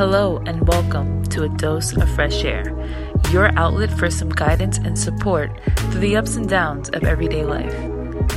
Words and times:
Hello, 0.00 0.38
and 0.46 0.66
welcome 0.66 1.22
to 1.24 1.42
A 1.42 1.48
Dose 1.50 1.94
of 1.94 2.08
Fresh 2.14 2.42
Air, 2.42 2.74
your 3.30 3.54
outlet 3.58 3.90
for 3.90 4.10
some 4.10 4.30
guidance 4.30 4.78
and 4.78 4.98
support 4.98 5.50
through 5.76 6.00
the 6.00 6.16
ups 6.16 6.36
and 6.36 6.48
downs 6.48 6.88
of 6.88 7.04
everyday 7.04 7.44
life. 7.44 7.74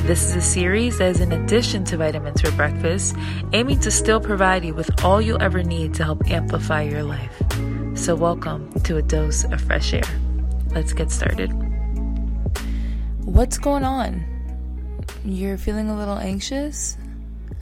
This 0.05 0.25
is 0.25 0.35
a 0.35 0.41
series 0.41 0.97
that 0.97 1.11
is 1.11 1.21
in 1.21 1.31
addition 1.31 1.85
to 1.85 1.95
vitamins 1.95 2.41
for 2.41 2.51
breakfast, 2.51 3.15
aiming 3.53 3.79
to 3.79 3.91
still 3.91 4.19
provide 4.19 4.65
you 4.65 4.73
with 4.73 5.05
all 5.05 5.21
you'll 5.21 5.41
ever 5.41 5.63
need 5.63 5.93
to 5.93 6.03
help 6.03 6.29
amplify 6.29 6.81
your 6.81 7.03
life. 7.03 7.41
So, 7.95 8.13
welcome 8.13 8.69
to 8.81 8.97
A 8.97 9.01
Dose 9.01 9.45
of 9.45 9.61
Fresh 9.61 9.93
Air. 9.93 10.03
Let's 10.71 10.91
get 10.91 11.11
started. 11.11 11.47
What's 13.23 13.57
going 13.57 13.85
on? 13.85 14.25
You're 15.23 15.57
feeling 15.57 15.89
a 15.89 15.97
little 15.97 16.17
anxious? 16.17 16.97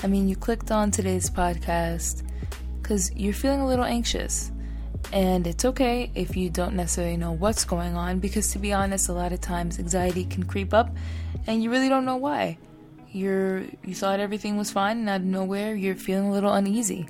I 0.01 0.07
mean, 0.07 0.27
you 0.27 0.35
clicked 0.35 0.71
on 0.71 0.89
today's 0.89 1.29
podcast 1.29 2.23
because 2.91 3.09
you're 3.15 3.33
feeling 3.33 3.61
a 3.61 3.65
little 3.65 3.85
anxious. 3.85 4.51
And 5.13 5.47
it's 5.47 5.63
okay 5.63 6.11
if 6.13 6.35
you 6.35 6.49
don't 6.49 6.75
necessarily 6.75 7.15
know 7.15 7.31
what's 7.31 7.63
going 7.63 7.95
on 7.95 8.19
because, 8.19 8.51
to 8.51 8.59
be 8.59 8.73
honest, 8.73 9.07
a 9.07 9.13
lot 9.13 9.31
of 9.31 9.39
times 9.39 9.79
anxiety 9.79 10.25
can 10.25 10.43
creep 10.43 10.73
up 10.73 10.93
and 11.47 11.63
you 11.63 11.71
really 11.71 11.87
don't 11.87 12.03
know 12.03 12.17
why. 12.17 12.57
You're 13.13 13.59
you 13.85 13.95
thought 13.95 14.19
everything 14.19 14.57
was 14.57 14.71
fine 14.71 14.97
and 14.99 15.09
out 15.09 15.21
of 15.21 15.25
nowhere 15.25 15.73
you're 15.73 15.95
feeling 15.95 16.27
a 16.27 16.31
little 16.33 16.51
uneasy. 16.51 17.07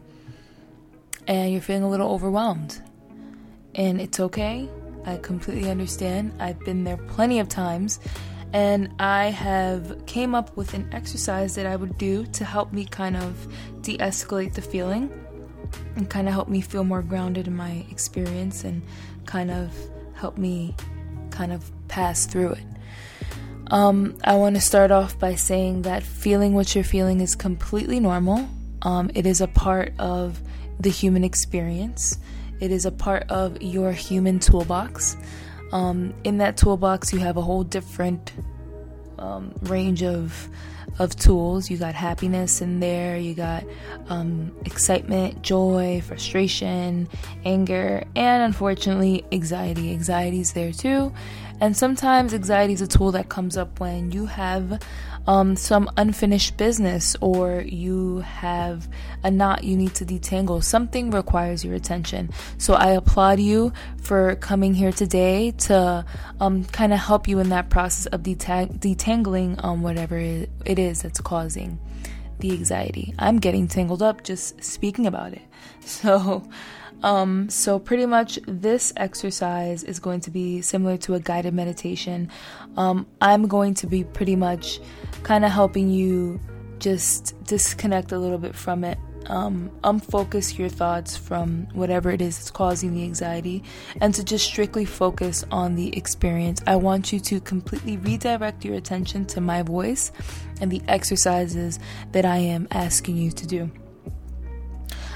And 1.25 1.51
you're 1.51 1.61
feeling 1.61 1.81
a 1.81 1.89
little 1.89 2.11
overwhelmed. 2.11 2.79
And 3.73 3.99
it's 3.99 4.19
okay. 4.19 4.69
I 5.03 5.17
completely 5.17 5.71
understand. 5.71 6.33
I've 6.39 6.59
been 6.59 6.83
there 6.83 6.97
plenty 6.97 7.39
of 7.39 7.49
times 7.49 7.99
and 8.53 8.93
I 8.99 9.31
have 9.31 10.05
came 10.05 10.35
up 10.35 10.55
with 10.55 10.75
an 10.75 10.89
exercise 10.91 11.55
that 11.55 11.65
I 11.65 11.75
would 11.75 11.97
do 11.97 12.27
to 12.27 12.45
help 12.45 12.71
me 12.71 12.85
kind 12.85 13.17
of 13.17 13.47
de-escalate 13.81 14.53
the 14.53 14.61
feeling 14.61 15.09
and 15.95 16.09
kind 16.09 16.27
of 16.27 16.33
help 16.33 16.47
me 16.47 16.61
feel 16.61 16.83
more 16.83 17.01
grounded 17.01 17.47
in 17.47 17.55
my 17.55 17.85
experience 17.89 18.63
and 18.63 18.81
kind 19.25 19.51
of 19.51 19.73
help 20.13 20.37
me 20.37 20.75
kind 21.29 21.51
of 21.51 21.69
pass 21.87 22.25
through 22.25 22.51
it. 22.53 22.63
Um, 23.67 24.17
I 24.23 24.35
want 24.35 24.55
to 24.55 24.61
start 24.61 24.91
off 24.91 25.17
by 25.17 25.35
saying 25.35 25.83
that 25.83 26.03
feeling 26.03 26.53
what 26.53 26.75
you're 26.75 26.83
feeling 26.83 27.21
is 27.21 27.35
completely 27.35 27.99
normal. 27.99 28.49
Um, 28.81 29.11
it 29.15 29.25
is 29.25 29.39
a 29.39 29.47
part 29.47 29.93
of 29.97 30.41
the 30.79 30.89
human 30.89 31.23
experience. 31.23 32.17
It 32.59 32.71
is 32.71 32.85
a 32.85 32.91
part 32.91 33.23
of 33.29 33.61
your 33.61 33.91
human 33.91 34.39
toolbox. 34.39 35.15
Um, 35.71 36.13
in 36.23 36.37
that 36.39 36.57
toolbox, 36.57 37.13
you 37.13 37.19
have 37.19 37.37
a 37.37 37.41
whole 37.41 37.63
different 37.63 38.33
um, 39.21 39.53
range 39.61 40.03
of 40.03 40.49
of 40.99 41.15
tools. 41.15 41.69
You 41.69 41.77
got 41.77 41.95
happiness 41.95 42.61
in 42.61 42.79
there. 42.79 43.17
You 43.17 43.33
got 43.33 43.63
um, 44.09 44.51
excitement, 44.65 45.41
joy, 45.41 46.01
frustration, 46.05 47.07
anger, 47.45 48.03
and 48.15 48.43
unfortunately, 48.43 49.23
anxiety. 49.31 49.91
Anxiety 49.91 50.41
is 50.41 50.53
there 50.53 50.73
too, 50.73 51.13
and 51.61 51.77
sometimes 51.77 52.33
anxiety 52.33 52.73
is 52.73 52.81
a 52.81 52.87
tool 52.87 53.11
that 53.13 53.29
comes 53.29 53.55
up 53.55 53.79
when 53.79 54.11
you 54.11 54.25
have 54.25 54.81
um, 55.27 55.55
some 55.55 55.89
unfinished 55.97 56.57
business 56.57 57.15
or 57.21 57.61
you 57.61 58.19
have 58.19 58.87
a 59.23 59.31
knot 59.31 59.63
you 59.63 59.77
need 59.77 59.93
to 59.95 60.05
detangle. 60.05 60.63
Something 60.63 61.11
requires 61.11 61.63
your 61.63 61.75
attention. 61.75 62.29
So 62.57 62.73
I 62.73 62.91
applaud 62.91 63.39
you 63.39 63.73
for 64.01 64.35
coming 64.35 64.73
here 64.73 64.91
today 64.91 65.51
to 65.51 66.05
um, 66.39 66.65
kind 66.65 66.93
of 66.93 66.99
help 66.99 67.27
you 67.27 67.39
in 67.39 67.49
that 67.49 67.69
process 67.69 68.05
of 68.07 68.23
detang- 68.23 68.79
detangling 68.79 69.63
um, 69.63 69.81
whatever 69.81 70.17
it 70.17 70.49
is 70.79 71.01
that's 71.01 71.21
causing 71.21 71.79
the 72.39 72.51
anxiety. 72.51 73.13
I'm 73.19 73.39
getting 73.39 73.67
tangled 73.67 74.01
up 74.01 74.23
just 74.23 74.63
speaking 74.63 75.07
about 75.07 75.33
it. 75.33 75.41
So, 75.83 76.47
um, 77.03 77.49
so 77.49 77.79
pretty 77.79 78.05
much 78.05 78.39
this 78.47 78.93
exercise 78.95 79.83
is 79.83 79.99
going 79.99 80.21
to 80.21 80.31
be 80.31 80.61
similar 80.61 80.97
to 80.97 81.15
a 81.15 81.19
guided 81.19 81.53
meditation. 81.53 82.29
Um, 82.77 83.07
I'm 83.21 83.47
going 83.47 83.73
to 83.75 83.87
be 83.87 84.03
pretty 84.03 84.35
much 84.35 84.79
kind 85.23 85.45
of 85.45 85.51
helping 85.51 85.89
you 85.89 86.39
just 86.79 87.41
disconnect 87.45 88.11
a 88.11 88.19
little 88.19 88.37
bit 88.37 88.55
from 88.55 88.83
it. 88.83 88.97
Um, 89.27 89.71
unfocus 89.83 90.57
your 90.57 90.67
thoughts 90.67 91.15
from 91.15 91.67
whatever 91.73 92.09
it 92.09 92.21
is 92.21 92.37
that's 92.37 92.49
causing 92.49 92.95
the 92.95 93.03
anxiety 93.03 93.63
and 94.01 94.13
to 94.15 94.23
just 94.23 94.45
strictly 94.45 94.83
focus 94.83 95.45
on 95.51 95.75
the 95.75 95.95
experience. 95.95 96.61
I 96.65 96.75
want 96.77 97.13
you 97.13 97.19
to 97.19 97.39
completely 97.39 97.97
redirect 97.97 98.65
your 98.65 98.75
attention 98.75 99.25
to 99.27 99.39
my 99.39 99.61
voice 99.61 100.11
and 100.59 100.71
the 100.71 100.81
exercises 100.87 101.79
that 102.13 102.25
I 102.25 102.37
am 102.37 102.67
asking 102.71 103.17
you 103.17 103.31
to 103.31 103.45
do 103.45 103.71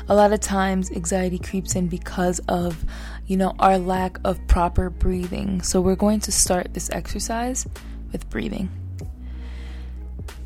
a 0.08 0.16
lot 0.16 0.32
of 0.34 0.40
times 0.40 0.92
anxiety 0.92 1.40
creeps 1.40 1.76
in 1.76 1.88
because 1.88 2.40
of 2.48 2.86
you 3.26 3.38
know 3.38 3.56
our 3.60 3.78
lack 3.78 4.20
of 4.24 4.46
proper 4.48 4.90
breathing. 4.90 5.62
So 5.62 5.82
we're 5.82 5.96
going 5.96 6.20
to 6.22 6.32
start 6.32 6.74
this 6.74 6.90
exercise 6.92 7.68
with 8.12 8.30
breathing. 8.30 8.70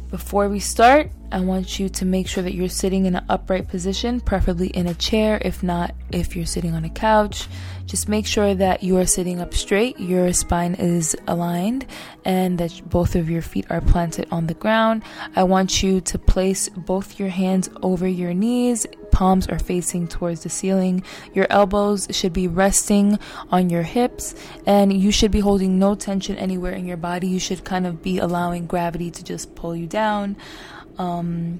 Before 0.10 0.50
we 0.50 0.60
start 0.60 1.12
i 1.32 1.40
want 1.40 1.78
you 1.78 1.90
to 1.90 2.06
make 2.06 2.28
sure 2.28 2.42
that 2.42 2.56
you're 2.56 2.68
sitting 2.68 3.06
in 3.06 3.16
an 3.16 3.24
upright 3.30 3.68
position 3.68 4.20
preferably 4.20 4.68
in 4.70 4.88
a 4.88 4.94
chair. 4.96 5.40
If 5.44 5.62
not 5.62 5.94
if 6.12 6.36
you're 6.36 6.46
sitting 6.46 6.74
on 6.74 6.84
a 6.84 6.90
couch 6.90 7.48
just 7.86 8.08
make 8.08 8.28
sure 8.28 8.54
that 8.54 8.84
you 8.84 8.98
are 8.98 9.06
sitting 9.08 9.42
up 9.42 9.52
straight. 9.54 10.00
Your 10.00 10.32
spine 10.32 10.76
is 10.76 11.18
aligned 11.28 11.88
and 12.24 12.60
that 12.60 12.88
both 12.88 13.16
of 13.16 13.32
your 13.32 13.42
feet 13.42 13.66
are 13.72 13.82
planted 13.82 14.28
on 14.32 14.46
the 14.46 14.54
ground. 14.54 15.04
I 15.36 15.44
want 15.44 15.82
you 15.82 16.00
to 16.02 16.20
place 16.20 16.70
both 16.70 17.20
your 17.20 17.30
hands 17.30 17.68
over 17.82 18.08
your 18.08 18.36
knees 18.36 18.86
palms 19.20 19.50
are 19.50 19.60
facing 19.60 20.08
towards 20.08 20.44
the 20.44 20.50
ceiling. 20.50 21.04
Your 21.34 21.46
elbows 21.50 22.08
should 22.12 22.32
be 22.32 22.48
resting 22.48 23.20
on 23.52 23.70
your 23.70 23.84
hips, 23.84 24.34
and 24.66 24.94
you 24.94 25.12
should 25.12 25.30
be 25.30 25.42
holding 25.42 25.78
no 25.78 25.94
tension 25.94 26.38
anywhere 26.38 26.72
in 26.72 26.86
your 26.86 26.96
body. 26.96 27.28
You 27.28 27.38
should 27.38 27.66
kind 27.66 27.86
of 27.86 28.02
be 28.02 28.18
allowing 28.18 28.66
gravity 28.66 29.12
to 29.12 29.22
just 29.22 29.56
pull 29.56 29.76
you 29.76 29.88
down. 29.88 30.38
Um, 30.98 31.60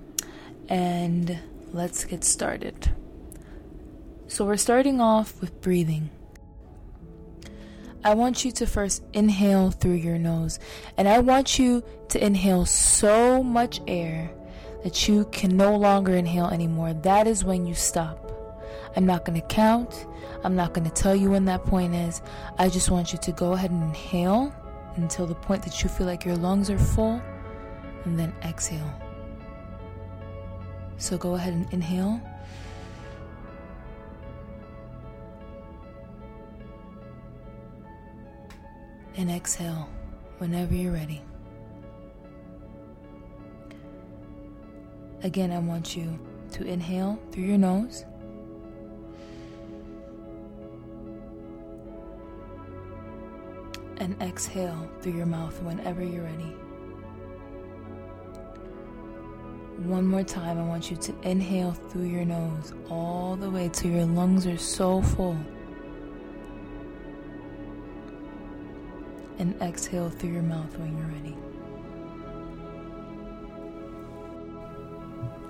and 0.70 1.38
let's 1.74 2.06
get 2.06 2.24
started. 2.24 2.92
So, 4.28 4.46
we're 4.46 4.56
starting 4.56 5.02
off 5.02 5.42
with 5.42 5.60
breathing. 5.60 6.12
I 8.06 8.14
want 8.14 8.46
you 8.46 8.54
to 8.54 8.68
first 8.68 9.04
inhale 9.12 9.72
through 9.72 10.00
your 10.08 10.18
nose, 10.18 10.60
and 10.96 11.10
I 11.10 11.20
want 11.20 11.60
you 11.60 11.84
to 12.08 12.26
inhale 12.26 12.66
so 12.66 13.44
much 13.44 13.82
air 13.86 14.32
that 14.84 15.08
you 15.08 15.26
can 15.26 15.56
no 15.58 15.76
longer 15.76 16.16
inhale 16.16 16.48
anymore, 16.48 16.94
that 16.94 17.28
is 17.28 17.44
when 17.44 17.66
you 17.66 17.76
stop. 17.76 18.32
I'm 18.96 19.06
not 19.06 19.26
going 19.26 19.40
to 19.40 19.48
count. 19.48 20.08
I'm 20.44 20.56
not 20.56 20.74
going 20.74 20.90
to 20.90 20.94
tell 20.94 21.16
you 21.16 21.32
when 21.32 21.46
that 21.46 21.64
point 21.66 21.94
is. 21.94 22.22
I 22.58 22.70
just 22.70 22.90
want 22.90 23.12
you 23.12 23.20
to 23.20 23.32
go 23.34 23.54
ahead 23.54 23.72
and 23.72 23.84
inhale 23.84 24.54
until 24.96 25.26
the 25.26 25.36
point 25.36 25.64
that 25.64 25.84
you 25.84 25.90
feel 25.90 26.08
like 26.08 26.26
your 26.26 26.36
lungs 26.38 26.70
are 26.70 26.80
full, 26.80 27.22
and 28.06 28.18
then 28.18 28.34
exhale. 28.44 28.94
So 30.98 31.18
go 31.18 31.36
ahead 31.36 31.54
and 31.54 31.72
inhale. 31.74 32.22
And 39.16 39.30
exhale 39.30 39.90
whenever 40.38 40.74
you're 40.74 40.94
ready. 40.94 41.22
Again, 45.22 45.52
I 45.52 45.60
want 45.60 45.98
you 45.98 46.18
to 46.54 46.64
inhale 46.64 47.20
through 47.32 47.44
your 47.44 47.58
nose. 47.58 48.06
And 53.98 54.16
exhale 54.22 54.90
through 55.02 55.12
your 55.14 55.26
mouth 55.26 55.62
whenever 55.62 56.02
you're 56.02 56.24
ready. 56.24 56.56
One 59.84 60.08
more 60.08 60.24
time, 60.24 60.58
I 60.58 60.64
want 60.64 60.90
you 60.90 60.96
to 60.98 61.14
inhale 61.24 61.72
through 61.72 62.06
your 62.06 62.24
nose 62.24 62.74
all 62.90 63.36
the 63.36 63.50
way 63.50 63.70
till 63.70 63.92
your 63.92 64.06
lungs 64.06 64.48
are 64.48 64.58
so 64.58 65.02
full. 65.02 65.38
And 69.38 69.54
exhale 69.62 70.10
through 70.10 70.32
your 70.32 70.44
mouth 70.44 70.78
when 70.78 70.98
you're 70.98 71.08
ready. 71.08 71.38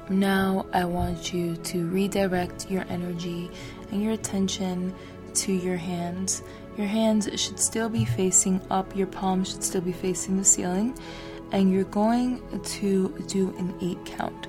Now, 0.10 0.66
I 0.74 0.86
want 0.86 1.34
you 1.34 1.56
to 1.56 1.88
redirect 1.90 2.70
your 2.72 2.84
energy 2.90 3.52
and 3.92 4.02
your 4.02 4.14
attention 4.14 4.96
to 5.36 5.54
your 5.54 5.78
hands. 5.78 6.42
Your 6.78 6.88
hands 6.88 7.30
should 7.40 7.60
still 7.60 7.90
be 7.90 8.06
facing 8.06 8.60
up, 8.72 8.96
your 8.96 9.06
palms 9.06 9.52
should 9.52 9.64
still 9.64 9.82
be 9.82 9.92
facing 9.92 10.38
the 10.38 10.44
ceiling, 10.44 10.98
and 11.52 11.72
you're 11.72 11.84
going 11.84 12.42
to 12.64 13.10
do 13.28 13.54
an 13.60 13.76
eight 13.82 14.04
count. 14.06 14.48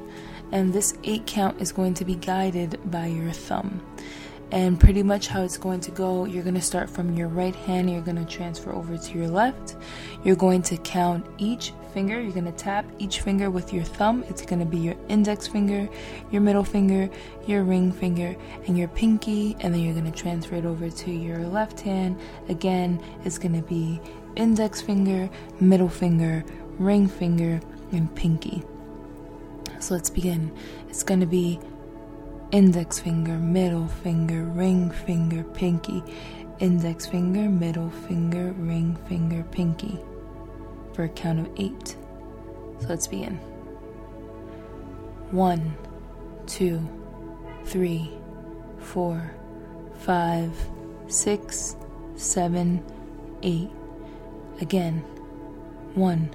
And 0.51 0.73
this 0.73 0.95
eight 1.05 1.27
count 1.27 1.61
is 1.61 1.73
going 1.73 1.93
to 1.95 2.05
be 2.07 2.15
guided 2.15 2.81
by 2.91 3.07
your 3.07 3.31
thumb. 3.31 3.83
And 4.53 4.81
pretty 4.81 5.03
much 5.03 5.29
how 5.29 5.43
it's 5.43 5.59
going 5.59 5.81
to 5.81 5.91
go, 5.91 6.25
you're 6.25 6.43
going 6.43 6.55
to 6.55 6.63
start 6.63 6.91
from 6.91 7.15
your 7.15 7.29
right 7.29 7.55
hand, 7.55 7.91
you're 7.91 8.01
going 8.01 8.17
to 8.17 8.25
transfer 8.25 8.73
over 8.73 8.97
to 8.97 9.19
your 9.19 9.29
left. 9.29 9.77
You're 10.25 10.37
going 10.37 10.63
to 10.63 10.77
count 10.79 11.25
each 11.39 11.73
finger, 11.91 12.21
you're 12.21 12.33
to 12.47 12.53
tap 12.53 12.85
each 12.99 13.21
finger 13.21 13.51
with 13.51 13.73
your 13.73 13.85
thumb. 13.85 14.25
It's 14.29 14.43
to 14.61 14.65
be 14.65 14.79
your 14.79 14.97
index 15.09 15.47
finger, 15.47 15.89
your 16.31 16.41
middle 16.41 16.65
finger, 16.65 17.11
your 17.47 17.65
ring 17.65 17.93
finger, 17.93 18.37
and 18.67 18.79
your 18.79 18.89
pinky. 18.89 19.57
And 19.61 19.75
then 19.75 19.83
you're 19.83 19.95
to 20.11 20.19
transfer 20.19 20.55
it 20.55 20.65
over 20.65 20.89
to 20.89 21.11
your 21.11 21.39
left 21.39 21.81
hand. 21.81 22.19
Again, 22.49 23.03
it's 23.25 23.39
to 23.55 23.63
be 23.63 24.01
index 24.37 24.81
finger, 24.81 25.29
middle 25.61 25.89
finger, 25.89 26.45
ring 26.79 27.09
finger, 27.09 27.61
and 27.93 28.15
pinky. 28.15 28.63
So 29.81 29.95
let's 29.95 30.11
begin. 30.11 30.51
It's 30.89 31.03
to 31.21 31.27
be 31.27 31.61
index 32.53 32.99
finger, 32.99 33.33
middle 33.33 33.89
finger, 33.89 34.45
ring 34.45 34.91
finger, 34.91 35.45
pinky, 35.45 36.03
index 36.59 37.07
finger, 37.07 37.49
middle 37.49 37.91
finger, 37.91 38.53
ring 38.53 38.97
finger, 39.09 39.45
pinky 39.51 39.99
for 41.01 41.05
a 41.05 41.09
count 41.09 41.39
of 41.39 41.49
eight. 41.57 41.97
So 42.81 42.89
let's 42.89 43.07
begin. 43.07 43.37
One, 45.31 45.75
two, 46.47 46.87
three, 47.65 48.11
four, 48.79 49.35
five, 50.01 50.53
six, 51.09 51.75
seven, 52.17 52.85
eight. 53.43 53.71
Again. 54.61 54.99
One, 55.95 56.35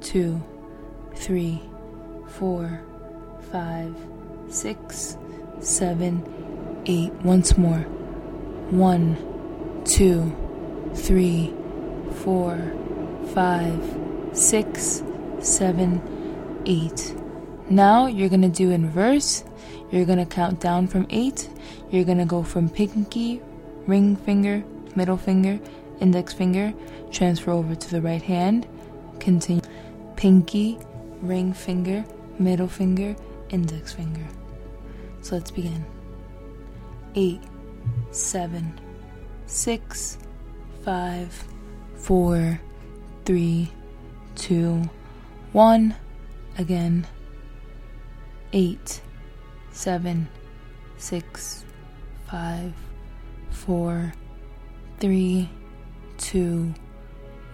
two, 0.00 0.40
three, 1.16 1.60
four, 2.28 2.80
five, 3.50 3.96
six, 4.48 5.18
seven, 5.58 6.22
eight. 6.86 7.12
Once 7.24 7.58
more. 7.58 7.80
One, 8.70 9.16
two, 9.84 10.36
three, 10.94 11.52
four, 12.22 12.58
five, 13.34 13.80
six, 14.32 15.02
seven, 15.40 16.02
eight. 16.66 17.14
Now 17.70 18.06
you're 18.06 18.28
gonna 18.28 18.48
do 18.48 18.70
in 18.70 18.90
verse. 18.90 19.44
You're 19.90 20.04
gonna 20.04 20.26
count 20.26 20.60
down 20.60 20.86
from 20.86 21.06
eight. 21.10 21.48
You're 21.90 22.04
gonna 22.04 22.26
go 22.26 22.42
from 22.42 22.68
pinky, 22.68 23.40
ring 23.86 24.16
finger, 24.16 24.64
middle 24.94 25.16
finger, 25.16 25.58
index 26.00 26.32
finger, 26.32 26.72
transfer 27.10 27.50
over 27.50 27.74
to 27.74 27.90
the 27.90 28.00
right 28.00 28.22
hand. 28.22 28.66
Continue. 29.20 29.62
Pinky, 30.16 30.78
ring 31.22 31.52
finger, 31.52 32.04
middle 32.38 32.68
finger, 32.68 33.14
index 33.50 33.92
finger. 33.92 34.26
So 35.20 35.36
let's 35.36 35.50
begin. 35.50 35.84
Eight, 37.14 37.40
seven, 38.10 38.78
six, 39.46 40.18
five, 40.84 41.44
four, 41.96 42.60
three, 43.28 43.70
two, 44.36 44.82
one. 45.52 45.94
Again. 46.56 47.06
Eight, 48.54 49.02
seven, 49.70 50.26
six, 50.96 51.62
five, 52.26 52.72
four, 53.50 54.14
three, 54.98 55.46
two, 56.16 56.72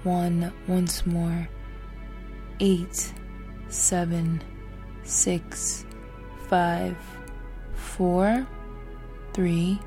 one. 0.05 0.53
Once 0.69 1.05
more. 1.07 1.49
Eight, 2.61 3.13
seven, 3.69 4.45
six, 5.03 5.85
five, 6.47 6.97
four, 7.75 8.47
three, 9.33 9.81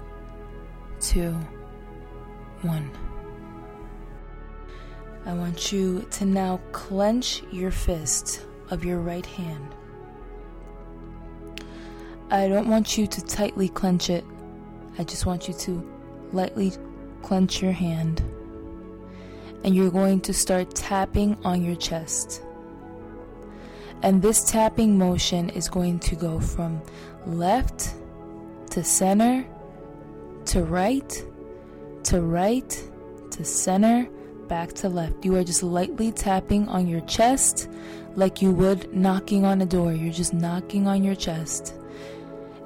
two, 0.99 1.31
one. 2.61 2.91
I 5.27 5.33
want 5.33 5.73
you 5.73 6.07
to 6.11 6.25
now 6.25 6.61
clench 6.71 7.43
your 7.51 7.69
fist 7.69 8.45
of 8.69 8.85
your 8.85 8.99
right 8.99 9.25
hand. 9.25 9.75
I 12.31 12.47
don't 12.47 12.69
want 12.69 12.97
you 12.97 13.07
to 13.07 13.25
tightly 13.25 13.67
clench 13.67 14.09
it. 14.09 14.23
I 14.97 15.03
just 15.03 15.25
want 15.25 15.49
you 15.49 15.53
to 15.53 15.91
lightly 16.31 16.71
clench 17.23 17.61
your 17.61 17.73
hand. 17.73 18.21
And 19.65 19.75
you're 19.75 19.91
going 19.91 20.21
to 20.21 20.33
start 20.33 20.73
tapping 20.73 21.37
on 21.43 21.61
your 21.61 21.75
chest. 21.75 22.41
And 24.03 24.21
this 24.21 24.49
tapping 24.49 24.97
motion 24.97 25.49
is 25.49 25.67
going 25.67 25.99
to 25.99 26.15
go 26.15 26.39
from 26.39 26.81
left 27.25 27.95
to 28.69 28.81
center 28.81 29.45
to 30.45 30.63
right 30.63 31.25
to 32.03 32.21
right 32.21 32.89
to 33.31 33.43
center 33.43 34.07
back 34.47 34.73
to 34.73 34.89
left. 34.89 35.25
You 35.25 35.35
are 35.35 35.43
just 35.43 35.63
lightly 35.63 36.11
tapping 36.11 36.67
on 36.67 36.87
your 36.87 37.01
chest 37.01 37.69
like 38.15 38.41
you 38.41 38.51
would 38.51 38.93
knocking 38.93 39.45
on 39.45 39.61
a 39.61 39.65
door. 39.65 39.93
You're 39.93 40.13
just 40.13 40.33
knocking 40.33 40.87
on 40.87 41.03
your 41.03 41.15
chest. 41.15 41.75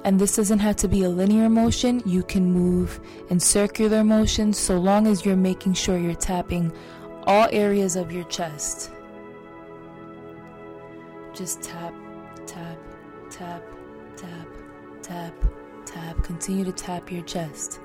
And 0.04 0.18
this 0.18 0.34
doesn't 0.34 0.58
have 0.58 0.76
to 0.76 0.88
be 0.88 1.04
a 1.04 1.08
linear 1.08 1.48
motion. 1.48 2.02
You 2.04 2.22
can 2.22 2.50
move 2.50 3.00
in 3.30 3.38
circular 3.38 4.02
motion 4.02 4.52
so 4.52 4.78
long 4.78 5.06
as 5.06 5.24
you're 5.24 5.36
making 5.36 5.74
sure 5.74 5.98
you're 5.98 6.14
tapping 6.14 6.72
all 7.26 7.48
areas 7.52 7.94
of 7.94 8.10
your 8.10 8.24
chest. 8.24 8.90
Just 11.34 11.62
tap, 11.62 11.94
tap, 12.46 12.78
tap, 13.30 13.62
tap, 14.16 14.48
tap, 15.02 15.34
tap. 15.86 16.22
Continue 16.24 16.64
to 16.64 16.72
tap 16.72 17.12
your 17.12 17.22
chest. 17.22 17.80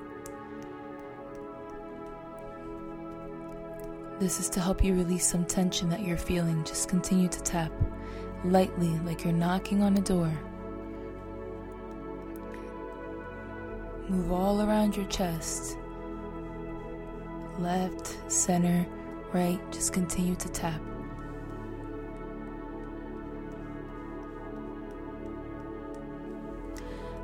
This 4.19 4.40
is 4.40 4.50
to 4.50 4.60
help 4.60 4.84
you 4.84 4.94
release 4.94 5.28
some 5.28 5.46
tension 5.46 5.90
that 5.90 6.02
you're 6.02 6.18
feeling. 6.18 6.64
Just 6.64 6.90
continue 6.90 7.28
to 7.28 7.42
tap 7.44 7.72
lightly, 8.44 8.90
like 9.06 9.24
you're 9.24 9.34
knocking 9.34 9.81
on 9.84 9.98
a 9.98 10.02
door. 10.02 10.31
Move 14.10 14.31
all 14.31 14.62
around 14.62 14.96
your 14.96 15.06
chest 15.08 15.78
left, 17.60 18.18
center, 18.31 18.86
right. 19.34 19.60
Just 19.72 19.94
continue 19.94 20.36
to 20.36 20.50
tap. 20.50 20.81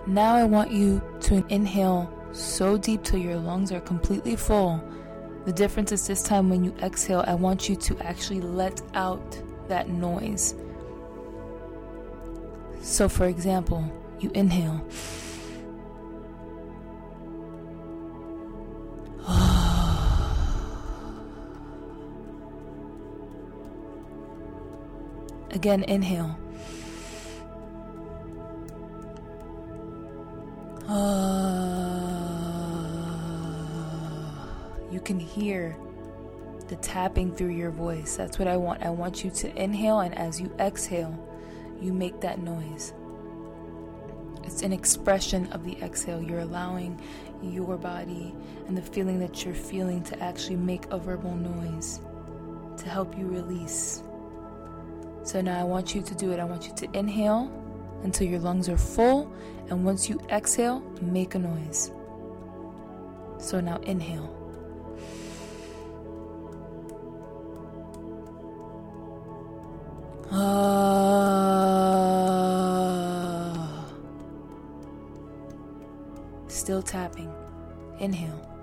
Now 0.05 0.35
I 0.35 0.43
want 0.43 0.71
you 0.71 1.01
to 1.21 1.45
inhale 1.49 2.11
so 2.33 2.77
deep 2.77 3.03
till 3.03 3.19
your 3.19 3.37
lungs 3.37 3.71
are 3.71 3.79
completely 3.79 4.35
full. 4.35 4.83
The 5.45 5.51
difference 5.51 5.91
is 5.91 6.07
this 6.07 6.23
time 6.23 6.49
when 6.49 6.63
you 6.63 6.73
exhale, 6.81 7.21
I 7.27 7.35
want 7.35 7.67
you 7.67 7.75
to 7.75 7.99
actually 7.99 8.39
let 8.39 8.81
out 8.93 9.41
that 9.67 9.89
noise. 9.89 10.55
So, 12.81 13.09
for 13.09 13.25
example, 13.25 13.83
you 14.19 14.31
inhale. 14.33 14.87
Again, 25.51 25.83
inhale. 25.83 26.37
can 35.03 35.19
hear 35.19 35.75
the 36.67 36.75
tapping 36.77 37.35
through 37.35 37.49
your 37.49 37.71
voice. 37.71 38.15
That's 38.15 38.39
what 38.39 38.47
I 38.47 38.57
want. 38.57 38.83
I 38.83 38.89
want 38.89 39.23
you 39.23 39.29
to 39.31 39.61
inhale, 39.61 39.99
and 39.99 40.17
as 40.17 40.39
you 40.39 40.51
exhale, 40.59 41.13
you 41.81 41.93
make 41.93 42.21
that 42.21 42.39
noise. 42.39 42.93
It's 44.43 44.61
an 44.61 44.73
expression 44.73 45.51
of 45.51 45.63
the 45.63 45.77
exhale. 45.81 46.21
You're 46.21 46.39
allowing 46.39 47.01
your 47.41 47.77
body 47.77 48.33
and 48.67 48.77
the 48.77 48.81
feeling 48.81 49.19
that 49.19 49.43
you're 49.43 49.53
feeling 49.53 50.03
to 50.03 50.19
actually 50.23 50.55
make 50.55 50.85
a 50.91 50.97
verbal 50.97 51.35
noise 51.35 51.99
to 52.77 52.89
help 52.89 53.17
you 53.17 53.27
release. 53.27 54.03
So 55.23 55.41
now 55.41 55.59
I 55.59 55.63
want 55.63 55.95
you 55.95 56.01
to 56.01 56.15
do 56.15 56.31
it. 56.31 56.39
I 56.39 56.43
want 56.43 56.67
you 56.67 56.75
to 56.75 56.97
inhale 56.97 57.51
until 58.03 58.27
your 58.27 58.39
lungs 58.39 58.67
are 58.67 58.77
full, 58.77 59.33
and 59.69 59.85
once 59.85 60.09
you 60.09 60.19
exhale, 60.29 60.81
make 61.01 61.35
a 61.35 61.39
noise. 61.39 61.91
So 63.37 63.61
now 63.61 63.77
inhale. 63.83 64.42
Ah. 70.35 70.73
Still 76.47 76.81
tapping. 76.81 77.31
Inhale. 77.99 78.53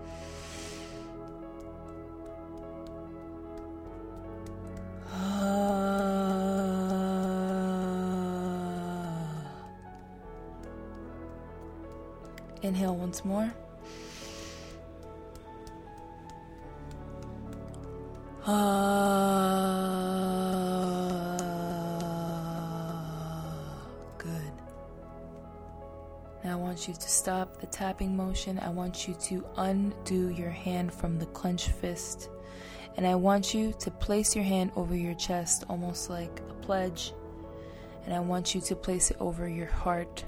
Inhale 12.62 12.94
once 12.94 13.24
more. 13.24 13.50
Ah, 18.46 19.49
want 26.80 26.88
you 26.88 26.94
to 26.94 27.10
stop 27.10 27.60
the 27.60 27.66
tapping 27.66 28.16
motion. 28.16 28.58
I 28.58 28.70
want 28.70 29.06
you 29.06 29.12
to 29.12 29.44
undo 29.58 30.30
your 30.30 30.48
hand 30.48 30.90
from 30.90 31.18
the 31.18 31.26
clenched 31.26 31.72
fist. 31.72 32.30
And 32.96 33.06
I 33.06 33.16
want 33.16 33.52
you 33.52 33.74
to 33.80 33.90
place 33.90 34.34
your 34.34 34.46
hand 34.46 34.72
over 34.76 34.96
your 34.96 35.12
chest, 35.12 35.64
almost 35.68 36.08
like 36.08 36.40
a 36.48 36.54
pledge. 36.64 37.12
And 38.06 38.14
I 38.14 38.20
want 38.20 38.54
you 38.54 38.62
to 38.62 38.74
place 38.74 39.10
it 39.10 39.18
over 39.20 39.46
your 39.46 39.66
heart. 39.66 40.24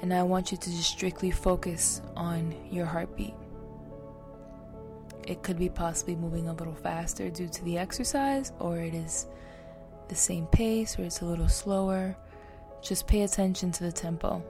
And 0.00 0.14
I 0.14 0.22
want 0.22 0.52
you 0.52 0.56
to 0.56 0.70
just 0.70 0.90
strictly 0.90 1.30
focus 1.30 2.00
on 2.16 2.54
your 2.70 2.86
heartbeat. 2.86 3.34
It 5.26 5.42
could 5.42 5.58
be 5.58 5.68
possibly 5.68 6.16
moving 6.16 6.48
a 6.48 6.54
little 6.54 6.76
faster 6.76 7.28
due 7.28 7.48
to 7.48 7.64
the 7.64 7.76
exercise, 7.76 8.52
or 8.58 8.78
it 8.78 8.94
is 8.94 9.26
the 10.08 10.16
same 10.16 10.46
pace, 10.46 10.98
or 10.98 11.02
it's 11.02 11.20
a 11.20 11.26
little 11.26 11.46
slower. 11.46 12.16
Just 12.80 13.06
pay 13.06 13.20
attention 13.20 13.70
to 13.72 13.84
the 13.84 13.92
tempo. 13.92 14.42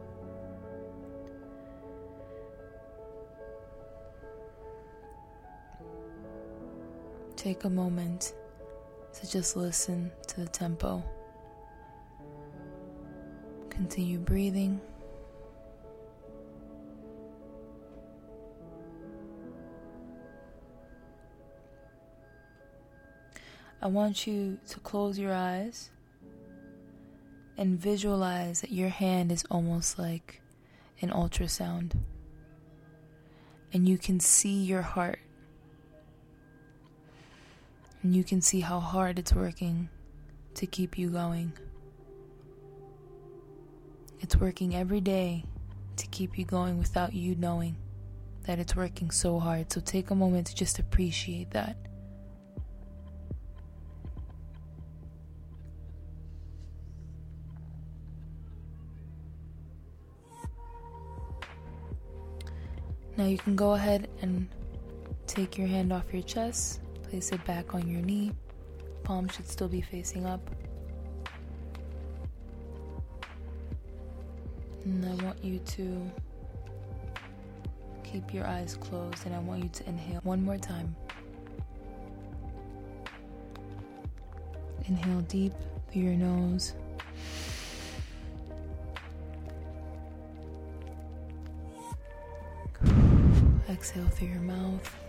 Take 7.38 7.62
a 7.62 7.70
moment 7.70 8.34
to 9.14 9.30
just 9.30 9.56
listen 9.56 10.10
to 10.26 10.40
the 10.40 10.48
tempo. 10.48 11.04
Continue 13.70 14.18
breathing. 14.18 14.80
I 23.80 23.86
want 23.86 24.26
you 24.26 24.58
to 24.70 24.80
close 24.80 25.16
your 25.16 25.32
eyes 25.32 25.90
and 27.56 27.78
visualize 27.78 28.62
that 28.62 28.72
your 28.72 28.88
hand 28.88 29.30
is 29.30 29.44
almost 29.48 29.96
like 29.96 30.42
an 31.00 31.10
ultrasound. 31.10 31.92
And 33.72 33.88
you 33.88 33.96
can 33.96 34.18
see 34.18 34.64
your 34.64 34.82
heart 34.82 35.20
and 38.02 38.14
you 38.14 38.22
can 38.22 38.40
see 38.40 38.60
how 38.60 38.80
hard 38.80 39.18
it's 39.18 39.32
working 39.32 39.88
to 40.54 40.66
keep 40.66 40.98
you 40.98 41.10
going. 41.10 41.52
It's 44.20 44.36
working 44.36 44.74
every 44.74 45.00
day 45.00 45.44
to 45.96 46.06
keep 46.08 46.38
you 46.38 46.44
going 46.44 46.78
without 46.78 47.12
you 47.12 47.34
knowing 47.34 47.76
that 48.44 48.58
it's 48.58 48.74
working 48.74 49.10
so 49.10 49.38
hard. 49.38 49.72
So 49.72 49.80
take 49.80 50.10
a 50.10 50.14
moment 50.14 50.46
to 50.48 50.54
just 50.54 50.78
appreciate 50.78 51.50
that. 51.50 51.76
Now 63.16 63.24
you 63.24 63.38
can 63.38 63.56
go 63.56 63.72
ahead 63.72 64.08
and 64.22 64.48
take 65.26 65.58
your 65.58 65.66
hand 65.66 65.92
off 65.92 66.04
your 66.12 66.22
chest 66.22 66.80
Place 67.08 67.32
it 67.32 67.42
back 67.46 67.74
on 67.74 67.88
your 67.88 68.02
knee. 68.02 68.32
Palm 69.02 69.28
should 69.28 69.48
still 69.48 69.68
be 69.68 69.80
facing 69.80 70.26
up. 70.26 70.40
And 74.84 75.06
I 75.06 75.24
want 75.24 75.42
you 75.42 75.58
to 75.58 76.10
keep 78.04 78.34
your 78.34 78.46
eyes 78.46 78.76
closed 78.78 79.24
and 79.24 79.34
I 79.34 79.38
want 79.38 79.62
you 79.62 79.70
to 79.70 79.88
inhale 79.88 80.20
one 80.22 80.44
more 80.44 80.58
time. 80.58 80.94
Inhale 84.86 85.22
deep 85.22 85.54
through 85.90 86.02
your 86.02 86.14
nose. 86.14 86.74
Exhale 93.70 94.08
through 94.08 94.28
your 94.28 94.40
mouth. 94.40 95.07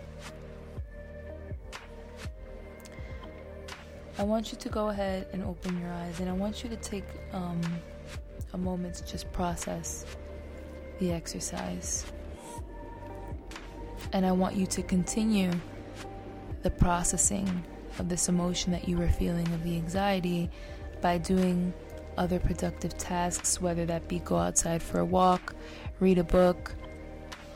I 4.20 4.22
want 4.22 4.52
you 4.52 4.58
to 4.58 4.68
go 4.68 4.90
ahead 4.90 5.28
and 5.32 5.42
open 5.44 5.80
your 5.80 5.90
eyes, 5.90 6.20
and 6.20 6.28
I 6.28 6.34
want 6.34 6.62
you 6.62 6.68
to 6.68 6.76
take 6.76 7.06
um, 7.32 7.58
a 8.52 8.58
moment 8.58 8.96
to 8.96 9.06
just 9.06 9.32
process 9.32 10.04
the 10.98 11.10
exercise. 11.10 12.04
And 14.12 14.26
I 14.26 14.32
want 14.32 14.56
you 14.56 14.66
to 14.66 14.82
continue 14.82 15.50
the 16.60 16.70
processing 16.70 17.64
of 17.98 18.10
this 18.10 18.28
emotion 18.28 18.72
that 18.72 18.86
you 18.86 18.98
were 18.98 19.08
feeling 19.08 19.48
of 19.54 19.64
the 19.64 19.76
anxiety 19.76 20.50
by 21.00 21.16
doing 21.16 21.72
other 22.18 22.38
productive 22.38 22.98
tasks, 22.98 23.58
whether 23.58 23.86
that 23.86 24.06
be 24.06 24.18
go 24.18 24.36
outside 24.36 24.82
for 24.82 24.98
a 24.98 25.04
walk, 25.04 25.54
read 25.98 26.18
a 26.18 26.24
book, 26.24 26.74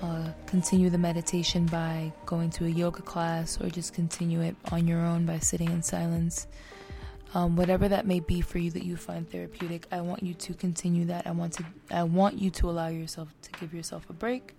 uh, 0.04 0.32
continue 0.44 0.90
the 0.90 0.98
meditation 0.98 1.64
by 1.64 2.12
going 2.26 2.50
to 2.50 2.66
a 2.66 2.68
yoga 2.68 3.00
class 3.00 3.58
or 3.58 3.70
just 3.70 3.94
continue 3.94 4.42
it 4.42 4.54
on 4.70 4.86
your 4.86 5.00
own 5.00 5.24
by 5.24 5.38
sitting 5.38 5.70
in 5.70 5.82
silence. 5.82 6.46
Um, 7.32 7.56
whatever 7.56 7.88
that 7.88 8.06
may 8.06 8.20
be 8.20 8.42
for 8.42 8.58
you 8.58 8.70
that 8.72 8.84
you 8.84 8.96
find 8.96 9.28
therapeutic, 9.28 9.86
I 9.90 10.02
want 10.02 10.22
you 10.22 10.34
to 10.34 10.52
continue 10.52 11.06
that. 11.06 11.26
I 11.26 11.30
want 11.30 11.54
to 11.54 11.64
I 11.90 12.02
want 12.02 12.38
you 12.38 12.50
to 12.50 12.68
allow 12.68 12.88
yourself 12.88 13.28
to 13.42 13.50
give 13.58 13.72
yourself 13.72 14.08
a 14.10 14.12
break. 14.12 14.54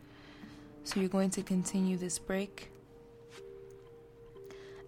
So 0.83 0.99
you're 0.99 1.09
going 1.09 1.29
to 1.31 1.43
continue 1.43 1.95
this 1.95 2.17
break. 2.17 2.71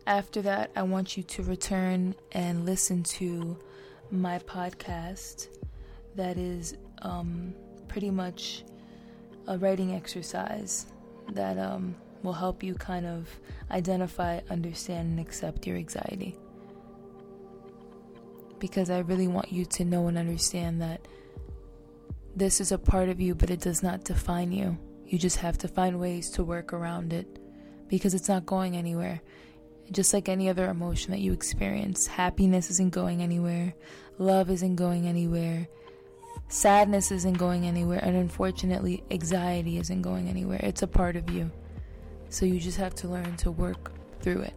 After 0.07 0.41
that, 0.41 0.71
I 0.75 0.81
want 0.83 1.17
you 1.17 1.23
to 1.23 1.43
return 1.43 2.15
and 2.31 2.65
listen 2.65 3.03
to 3.03 3.57
my 4.09 4.39
podcast 4.39 5.49
that 6.15 6.37
is 6.37 6.75
um, 7.03 7.53
pretty 7.87 8.09
much 8.09 8.63
a 9.47 9.57
writing 9.57 9.93
exercise 9.93 10.87
that 11.33 11.57
um, 11.57 11.95
will 12.23 12.33
help 12.33 12.63
you 12.63 12.75
kind 12.75 13.05
of 13.05 13.29
identify, 13.71 14.39
understand, 14.49 15.09
and 15.09 15.19
accept 15.19 15.65
your 15.65 15.77
anxiety. 15.77 16.35
Because 18.59 18.89
I 18.89 18.99
really 18.99 19.27
want 19.27 19.51
you 19.51 19.65
to 19.65 19.85
know 19.85 20.07
and 20.07 20.17
understand 20.17 20.81
that 20.81 21.07
this 22.35 22.59
is 22.59 22.71
a 22.71 22.77
part 22.77 23.09
of 23.09 23.19
you, 23.19 23.35
but 23.35 23.49
it 23.49 23.61
does 23.61 23.81
not 23.81 24.03
define 24.03 24.51
you. 24.51 24.77
You 25.05 25.17
just 25.17 25.37
have 25.37 25.57
to 25.59 25.67
find 25.67 25.99
ways 25.99 26.29
to 26.31 26.43
work 26.43 26.73
around 26.73 27.13
it 27.13 27.39
because 27.87 28.13
it's 28.13 28.27
not 28.27 28.45
going 28.45 28.75
anywhere. 28.75 29.21
Just 29.91 30.13
like 30.13 30.27
any 30.27 30.49
other 30.49 30.69
emotion 30.69 31.11
that 31.11 31.21
you 31.21 31.31
experience, 31.31 32.07
happiness 32.07 32.69
isn't 32.71 32.93
going 32.93 33.21
anywhere, 33.21 33.73
love 34.17 34.49
isn't 34.49 34.75
going 34.75 35.07
anywhere, 35.07 35.67
Sadness 36.49 37.11
isn't 37.11 37.37
going 37.37 37.65
anywhere, 37.65 37.99
and 38.01 38.15
unfortunately, 38.15 39.03
anxiety 39.11 39.77
isn't 39.77 40.01
going 40.01 40.29
anywhere. 40.29 40.59
It's 40.63 40.81
a 40.81 40.87
part 40.87 41.15
of 41.15 41.29
you. 41.29 41.51
So 42.29 42.45
you 42.45 42.59
just 42.59 42.77
have 42.77 42.95
to 42.95 43.07
learn 43.07 43.35
to 43.37 43.51
work 43.51 43.91
through 44.21 44.41
it. 44.41 44.53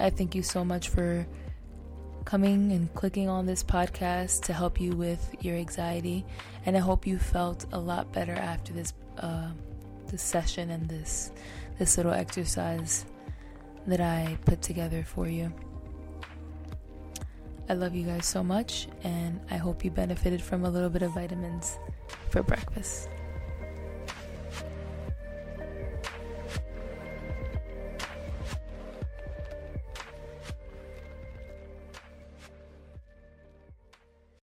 I 0.00 0.10
thank 0.10 0.34
you 0.34 0.42
so 0.42 0.64
much 0.64 0.88
for 0.88 1.26
coming 2.24 2.72
and 2.72 2.92
clicking 2.94 3.28
on 3.28 3.46
this 3.46 3.64
podcast 3.64 4.42
to 4.42 4.52
help 4.52 4.80
you 4.80 4.92
with 4.92 5.34
your 5.40 5.56
anxiety, 5.56 6.26
and 6.66 6.76
I 6.76 6.80
hope 6.80 7.06
you 7.06 7.18
felt 7.18 7.64
a 7.72 7.78
lot 7.78 8.12
better 8.12 8.34
after 8.34 8.72
this 8.72 8.92
uh, 9.18 9.50
this 10.08 10.22
session 10.22 10.70
and 10.70 10.88
this 10.88 11.30
this 11.78 11.96
little 11.96 12.12
exercise 12.12 13.04
that 13.86 14.00
I 14.00 14.38
put 14.44 14.60
together 14.60 15.04
for 15.04 15.28
you. 15.28 15.52
I 17.68 17.74
love 17.74 17.94
you 17.94 18.04
guys 18.04 18.24
so 18.24 18.42
much, 18.42 18.88
and 19.04 19.40
I 19.50 19.56
hope 19.56 19.84
you 19.84 19.90
benefited 19.90 20.40
from 20.40 20.64
a 20.64 20.70
little 20.70 20.88
bit 20.88 21.02
of 21.02 21.12
vitamins 21.12 21.78
for 22.30 22.42
breakfast. 22.42 23.08